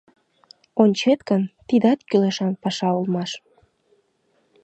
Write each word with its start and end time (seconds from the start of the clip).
Ончет 0.81 1.19
гын, 1.29 1.41
тидат 1.67 1.99
кӱлешан 2.09 2.53
паша 2.61 2.89
улмаш. 2.97 3.31